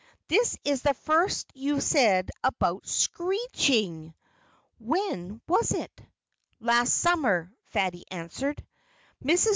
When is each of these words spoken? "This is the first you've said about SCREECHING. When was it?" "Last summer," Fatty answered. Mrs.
"This 0.29 0.57
is 0.65 0.81
the 0.81 0.95
first 0.95 1.51
you've 1.53 1.83
said 1.83 2.31
about 2.43 2.87
SCREECHING. 2.87 4.15
When 4.79 5.41
was 5.47 5.73
it?" 5.73 5.91
"Last 6.59 6.95
summer," 6.95 7.53
Fatty 7.65 8.05
answered. 8.09 8.65
Mrs. 9.23 9.49